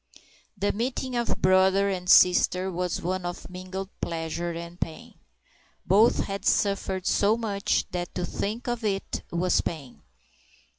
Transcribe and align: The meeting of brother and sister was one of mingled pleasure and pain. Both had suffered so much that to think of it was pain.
The 0.57 0.71
meeting 0.71 1.15
of 1.15 1.43
brother 1.43 1.87
and 1.89 2.09
sister 2.09 2.71
was 2.71 3.03
one 3.03 3.23
of 3.23 3.47
mingled 3.51 3.89
pleasure 4.01 4.49
and 4.49 4.79
pain. 4.79 5.19
Both 5.85 6.21
had 6.23 6.43
suffered 6.43 7.05
so 7.05 7.37
much 7.37 7.85
that 7.91 8.15
to 8.15 8.25
think 8.25 8.67
of 8.67 8.83
it 8.83 9.21
was 9.29 9.61
pain. 9.61 10.01